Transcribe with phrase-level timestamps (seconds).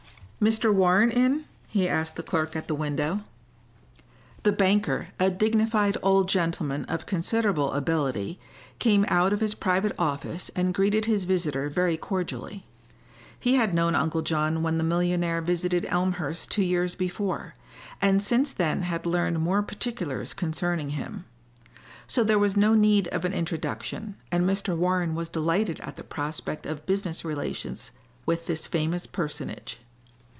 [0.43, 0.73] "Mr.
[0.73, 3.21] Warren in?" he asked the clerk at the window.
[4.41, 8.39] The banker, a dignified old gentleman of considerable ability,
[8.79, 12.65] came out of his private office and greeted his visitor very cordially.
[13.39, 17.53] He had known Uncle John when the millionaire visited Elmhurst two years before,
[18.01, 21.23] and since then had learned more particulars concerning him.
[22.07, 24.75] So there was no need of an introduction, and Mr.
[24.75, 27.91] Warren was delighted at the prospect of business relations
[28.25, 29.77] with this famous personage.